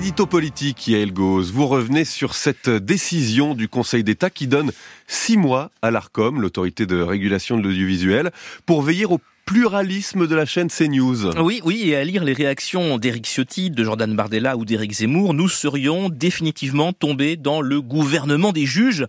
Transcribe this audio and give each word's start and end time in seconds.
L'édito 0.00 0.24
politique, 0.24 0.88
Yael 0.88 1.12
Gauze, 1.12 1.52
vous 1.52 1.66
revenez 1.66 2.06
sur 2.06 2.34
cette 2.34 2.70
décision 2.70 3.54
du 3.54 3.68
Conseil 3.68 4.02
d'État 4.02 4.30
qui 4.30 4.46
donne 4.46 4.72
six 5.06 5.36
mois 5.36 5.70
à 5.82 5.90
l'ARCOM, 5.90 6.40
l'autorité 6.40 6.86
de 6.86 7.02
régulation 7.02 7.58
de 7.58 7.64
l'audiovisuel, 7.64 8.30
pour 8.64 8.80
veiller 8.80 9.04
au 9.04 9.20
pluralisme 9.44 10.26
de 10.26 10.34
la 10.34 10.46
chaîne 10.46 10.68
CNews. 10.68 11.36
Oui, 11.38 11.60
oui, 11.66 11.82
et 11.90 11.96
à 11.96 12.04
lire 12.04 12.24
les 12.24 12.32
réactions 12.32 12.96
d'Éric 12.96 13.26
Ciotti, 13.26 13.68
de 13.68 13.84
Jordan 13.84 14.16
Bardella 14.16 14.56
ou 14.56 14.64
d'Éric 14.64 14.92
Zemmour, 14.92 15.34
nous 15.34 15.50
serions 15.50 16.08
définitivement 16.08 16.94
tombés 16.94 17.36
dans 17.36 17.60
le 17.60 17.82
gouvernement 17.82 18.52
des 18.52 18.64
juges, 18.64 19.04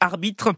arbitres 0.00 0.52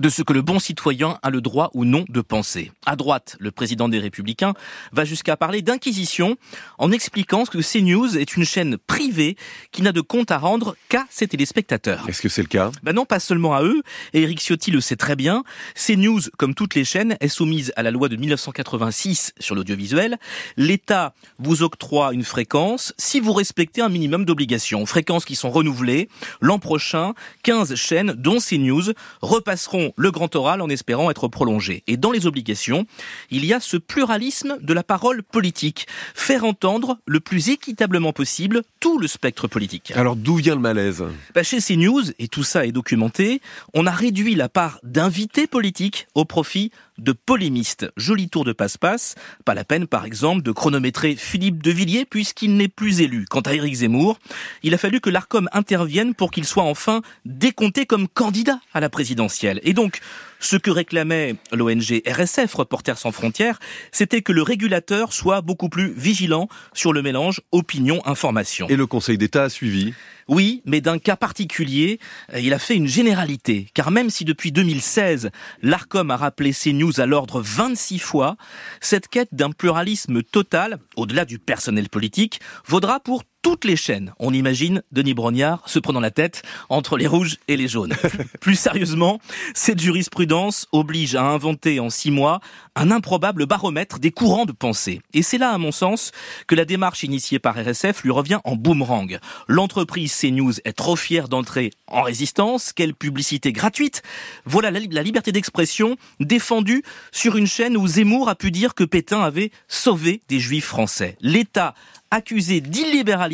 de 0.00 0.08
ce 0.08 0.22
que 0.22 0.32
le 0.32 0.42
bon 0.42 0.58
citoyen 0.58 1.18
a 1.22 1.30
le 1.30 1.40
droit 1.40 1.70
ou 1.74 1.84
non 1.84 2.04
de 2.08 2.20
penser. 2.20 2.72
À 2.86 2.96
droite, 2.96 3.36
le 3.38 3.50
président 3.50 3.88
des 3.88 3.98
Républicains 3.98 4.54
va 4.92 5.04
jusqu'à 5.04 5.36
parler 5.36 5.62
d'inquisition 5.62 6.36
en 6.78 6.90
expliquant 6.92 7.44
que 7.44 7.58
CNews 7.58 8.16
est 8.16 8.36
une 8.36 8.44
chaîne 8.44 8.78
privée 8.78 9.36
qui 9.70 9.82
n'a 9.82 9.92
de 9.92 10.00
compte 10.00 10.30
à 10.30 10.38
rendre 10.38 10.76
qu'à 10.88 11.06
ses 11.10 11.28
téléspectateurs. 11.28 12.08
Est-ce 12.08 12.22
que 12.22 12.28
c'est 12.28 12.42
le 12.42 12.48
cas? 12.48 12.70
Ben 12.82 12.94
non, 12.94 13.04
pas 13.04 13.20
seulement 13.20 13.54
à 13.54 13.62
eux, 13.62 13.82
et 14.12 14.22
Eric 14.22 14.40
Ciotti 14.40 14.70
le 14.70 14.80
sait 14.80 14.96
très 14.96 15.16
bien. 15.16 15.44
CNews, 15.74 16.20
comme 16.38 16.54
toutes 16.54 16.74
les 16.74 16.84
chaînes, 16.84 17.16
est 17.20 17.28
soumise 17.28 17.72
à 17.76 17.82
la 17.82 17.90
loi 17.90 18.08
de 18.08 18.16
1986 18.16 19.32
sur 19.38 19.54
l'audiovisuel. 19.54 20.18
L'État 20.56 21.14
vous 21.38 21.62
octroie 21.62 22.12
une 22.12 22.24
fréquence 22.24 22.94
si 22.96 23.20
vous 23.20 23.32
respectez 23.32 23.82
un 23.82 23.88
minimum 23.88 24.24
d'obligations. 24.24 24.86
Fréquences 24.86 25.24
qui 25.24 25.36
sont 25.36 25.50
renouvelées. 25.50 26.08
L'an 26.40 26.58
prochain, 26.58 27.14
15 27.42 27.74
chaînes, 27.74 28.14
dont 28.16 28.38
CNews, 28.38 28.92
repasseront 29.20 29.81
le 29.96 30.10
grand 30.10 30.34
oral 30.36 30.60
en 30.60 30.68
espérant 30.68 31.10
être 31.10 31.28
prolongé. 31.28 31.82
Et 31.86 31.96
dans 31.96 32.10
les 32.10 32.26
obligations, 32.26 32.86
il 33.30 33.44
y 33.44 33.52
a 33.52 33.60
ce 33.60 33.76
pluralisme 33.76 34.58
de 34.60 34.72
la 34.72 34.82
parole 34.82 35.22
politique. 35.22 35.86
Faire 36.14 36.44
entendre 36.44 36.98
le 37.06 37.20
plus 37.20 37.48
équitablement 37.48 38.12
possible 38.12 38.62
tout 38.80 38.98
le 38.98 39.06
spectre 39.06 39.48
politique. 39.48 39.92
Alors 39.94 40.16
d'où 40.16 40.36
vient 40.36 40.54
le 40.54 40.60
malaise? 40.60 41.04
Bah 41.34 41.42
Chez 41.42 41.60
CNews, 41.60 42.10
et 42.18 42.28
tout 42.28 42.44
ça 42.44 42.66
est 42.66 42.72
documenté, 42.72 43.40
on 43.74 43.86
a 43.86 43.90
réduit 43.90 44.34
la 44.34 44.48
part 44.48 44.78
d'invités 44.82 45.46
politiques 45.46 46.06
au 46.14 46.24
profit 46.24 46.70
de 47.02 47.12
polémistes. 47.12 47.90
Joli 47.96 48.28
tour 48.28 48.44
de 48.44 48.52
passe-passe. 48.52 49.14
Pas 49.44 49.54
la 49.54 49.64
peine, 49.64 49.86
par 49.86 50.04
exemple, 50.04 50.42
de 50.42 50.52
chronométrer 50.52 51.16
Philippe 51.16 51.62
de 51.62 51.70
Villiers 51.70 52.04
puisqu'il 52.04 52.56
n'est 52.56 52.68
plus 52.68 53.00
élu. 53.00 53.26
Quant 53.28 53.40
à 53.40 53.54
Éric 53.54 53.74
Zemmour, 53.74 54.18
il 54.62 54.74
a 54.74 54.78
fallu 54.78 55.00
que 55.00 55.10
l'ARCOM 55.10 55.48
intervienne 55.52 56.14
pour 56.14 56.30
qu'il 56.30 56.44
soit 56.44 56.62
enfin 56.62 57.02
décompté 57.24 57.86
comme 57.86 58.08
candidat 58.08 58.60
à 58.72 58.80
la 58.80 58.88
présidentielle. 58.88 59.60
Et 59.64 59.72
donc, 59.72 60.00
ce 60.42 60.56
que 60.56 60.70
réclamait 60.70 61.36
l'ONG 61.52 62.02
RSF, 62.06 62.52
Reporters 62.54 62.98
sans 62.98 63.12
frontières, 63.12 63.58
c'était 63.92 64.22
que 64.22 64.32
le 64.32 64.42
régulateur 64.42 65.12
soit 65.12 65.40
beaucoup 65.40 65.68
plus 65.68 65.94
vigilant 65.96 66.48
sur 66.74 66.92
le 66.92 67.00
mélange 67.00 67.40
opinion-information. 67.52 68.66
Et 68.68 68.76
le 68.76 68.86
Conseil 68.86 69.16
d'État 69.16 69.44
a 69.44 69.48
suivi 69.48 69.94
oui, 70.28 70.62
mais 70.66 70.80
d'un 70.80 70.98
cas 70.98 71.16
particulier, 71.16 71.98
il 72.38 72.54
a 72.54 72.58
fait 72.58 72.76
une 72.76 72.86
généralité. 72.86 73.66
Car 73.74 73.90
même 73.90 74.08
si 74.08 74.24
depuis 74.24 74.52
2016, 74.52 75.30
l'ARCOM 75.62 76.10
a 76.10 76.16
rappelé 76.16 76.52
CNews 76.52 77.00
à 77.00 77.06
l'ordre 77.06 77.40
26 77.40 77.98
fois, 77.98 78.36
cette 78.80 79.08
quête 79.08 79.34
d'un 79.34 79.50
pluralisme 79.50 80.22
total, 80.22 80.78
au-delà 80.96 81.24
du 81.24 81.38
personnel 81.38 81.88
politique, 81.88 82.40
vaudra 82.66 83.00
pour 83.00 83.24
toutes 83.42 83.64
les 83.64 83.76
chaînes. 83.76 84.14
On 84.20 84.32
imagine 84.32 84.82
Denis 84.92 85.14
Brognard 85.14 85.68
se 85.68 85.80
prenant 85.80 86.00
la 86.00 86.12
tête 86.12 86.42
entre 86.68 86.96
les 86.96 87.08
rouges 87.08 87.38
et 87.48 87.56
les 87.56 87.66
jaunes. 87.66 87.94
Plus 88.40 88.54
sérieusement, 88.54 89.20
cette 89.52 89.80
jurisprudence 89.80 90.68
oblige 90.70 91.16
à 91.16 91.24
inventer 91.24 91.80
en 91.80 91.90
six 91.90 92.12
mois 92.12 92.40
un 92.76 92.90
improbable 92.90 93.46
baromètre 93.46 93.98
des 93.98 94.12
courants 94.12 94.46
de 94.46 94.52
pensée. 94.52 95.02
Et 95.12 95.22
c'est 95.22 95.38
là, 95.38 95.50
à 95.50 95.58
mon 95.58 95.72
sens, 95.72 96.12
que 96.46 96.54
la 96.54 96.64
démarche 96.64 97.02
initiée 97.02 97.40
par 97.40 97.56
RSF 97.56 98.04
lui 98.04 98.12
revient 98.12 98.38
en 98.44 98.54
boomerang. 98.54 99.18
L'entreprise 99.48 100.16
CNews 100.16 100.54
est 100.64 100.72
trop 100.72 100.96
fière 100.96 101.28
d'entrer 101.28 101.70
en 101.88 102.02
résistance. 102.02 102.72
Quelle 102.72 102.94
publicité 102.94 103.52
gratuite 103.52 104.02
Voilà 104.44 104.70
la 104.70 105.02
liberté 105.02 105.32
d'expression 105.32 105.96
défendue 106.20 106.84
sur 107.10 107.36
une 107.36 107.48
chaîne 107.48 107.76
où 107.76 107.86
Zemmour 107.86 108.28
a 108.28 108.36
pu 108.36 108.52
dire 108.52 108.74
que 108.74 108.84
Pétain 108.84 109.20
avait 109.20 109.50
sauvé 109.66 110.22
des 110.28 110.38
juifs 110.38 110.66
français. 110.66 111.16
L'État 111.20 111.74
accusé 112.12 112.60
d'illibéralisme 112.60 113.31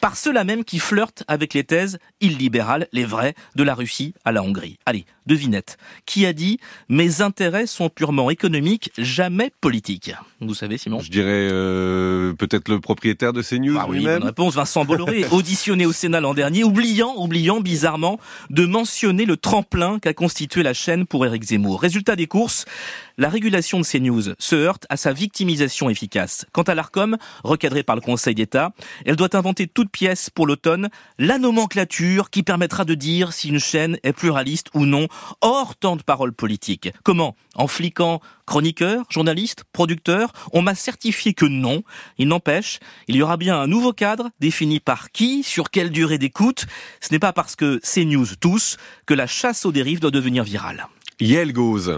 par 0.00 0.16
ceux-là 0.16 0.44
même 0.44 0.64
qui 0.64 0.78
flirtent 0.78 1.24
avec 1.28 1.54
les 1.54 1.64
thèses 1.64 1.98
illibérales, 2.20 2.88
les 2.92 3.04
vraies, 3.04 3.34
de 3.54 3.62
la 3.62 3.74
Russie 3.74 4.14
à 4.24 4.32
la 4.32 4.42
Hongrie. 4.42 4.78
Allez, 4.86 5.04
devinette. 5.26 5.76
Qui 6.06 6.26
a 6.26 6.32
dit 6.32 6.58
«Mes 6.88 7.20
intérêts 7.20 7.66
sont 7.66 7.88
purement 7.88 8.30
économiques, 8.30 8.90
jamais 8.98 9.50
politiques» 9.60 10.12
Vous 10.40 10.54
savez, 10.54 10.76
Simon 10.76 11.00
Je 11.00 11.10
dirais 11.10 11.48
euh, 11.50 12.34
peut-être 12.34 12.68
le 12.68 12.78
propriétaire 12.78 13.32
de 13.32 13.40
CNews 13.40 13.78
ah 13.80 13.86
oui, 13.88 13.98
lui-même. 13.98 14.22
réponse, 14.22 14.54
Vincent 14.54 14.84
Bolloré, 14.84 15.24
auditionné 15.30 15.86
au 15.86 15.92
Sénat 15.92 16.20
l'an 16.20 16.34
dernier, 16.34 16.62
oubliant, 16.62 17.14
oubliant 17.16 17.60
bizarrement 17.60 18.20
de 18.50 18.66
mentionner 18.66 19.24
le 19.24 19.36
tremplin 19.36 19.98
qu'a 19.98 20.12
constitué 20.12 20.62
la 20.62 20.74
chaîne 20.74 21.06
pour 21.06 21.24
Éric 21.24 21.44
Zemmour. 21.44 21.80
Résultat 21.80 22.16
des 22.16 22.26
courses, 22.26 22.66
la 23.16 23.30
régulation 23.30 23.80
de 23.80 23.84
CNews 23.84 24.34
se 24.38 24.56
heurte 24.56 24.86
à 24.90 24.98
sa 24.98 25.14
victimisation 25.14 25.88
efficace. 25.88 26.44
Quant 26.52 26.62
à 26.62 26.74
l'ARCOM, 26.74 27.16
recadré 27.42 27.82
par 27.82 27.96
le 27.96 28.02
Conseil 28.02 28.34
d'État, 28.34 28.72
elle 29.06 29.16
doit 29.16 29.34
inventer 29.34 29.66
toute 29.66 29.90
pièce 29.90 30.28
pour 30.28 30.46
l'automne 30.46 30.90
la 31.18 31.38
nomenclature 31.38 32.28
qui 32.30 32.42
permettra 32.42 32.84
de 32.84 32.94
dire 32.94 33.32
si 33.32 33.48
une 33.48 33.58
chaîne 33.58 33.98
est 34.02 34.12
pluraliste 34.12 34.68
ou 34.74 34.84
non, 34.84 35.08
hors 35.40 35.76
temps 35.76 35.96
de 35.96 36.02
parole 36.02 36.32
politique. 36.32 36.90
Comment? 37.02 37.36
En 37.54 37.66
fliquant 37.66 38.20
chroniqueur, 38.46 39.04
journaliste, 39.10 39.64
producteur 39.72 40.32
On 40.52 40.62
m'a 40.62 40.74
certifié 40.74 41.34
que 41.34 41.46
non. 41.46 41.82
Il 42.18 42.28
n'empêche, 42.28 42.78
il 43.08 43.16
y 43.16 43.22
aura 43.22 43.36
bien 43.36 43.60
un 43.60 43.66
nouveau 43.66 43.92
cadre 43.92 44.30
défini 44.40 44.80
par 44.80 45.10
qui, 45.10 45.42
sur 45.42 45.70
quelle 45.70 45.90
durée 45.90 46.18
d'écoute. 46.18 46.66
Ce 47.00 47.12
n'est 47.12 47.18
pas 47.18 47.32
parce 47.32 47.56
que 47.56 47.80
CNews 47.82 48.36
tous 48.40 48.76
que 49.06 49.14
la 49.14 49.26
chasse 49.26 49.66
aux 49.66 49.72
dérives 49.72 50.00
doit 50.00 50.10
devenir 50.10 50.44
virale. 50.44 50.86
Yel 51.20 51.52
Goes. 51.52 51.90